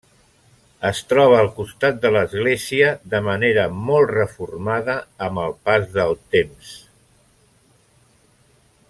Es 0.87 1.01
troba 1.09 1.35
al 1.41 1.49
costat 1.57 1.99
de 2.05 2.11
l'església 2.15 2.87
de 3.13 3.21
manera 3.27 3.67
molt 3.91 4.15
reformada 4.15 4.97
amb 5.29 5.43
el 5.45 5.55
pas 5.69 5.87
del 5.99 6.19
temps. 6.37 6.75